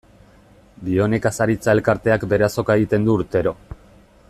Bionekazaritza 0.87 1.75
elkarteak 1.77 2.27
bere 2.33 2.47
azoka 2.49 2.79
egiten 2.81 3.07
du 3.09 3.17
urtero. 3.21 3.55